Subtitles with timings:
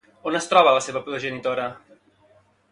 [0.29, 1.69] On es troba la seva progenitora?